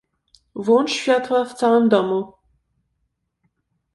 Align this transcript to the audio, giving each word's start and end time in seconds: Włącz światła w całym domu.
Włącz 0.55 0.91
światła 0.91 1.45
w 1.45 1.53
całym 1.53 1.89
domu. 1.89 2.33